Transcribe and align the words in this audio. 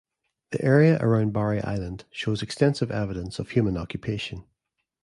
The 0.49 0.65
area 0.65 0.97
around 0.99 1.31
Barry 1.31 1.61
Island 1.61 2.05
shows 2.09 2.41
extensive 2.41 2.89
evidence 2.89 3.37
of 3.37 3.51
human 3.51 3.77
occupation. 3.77 4.45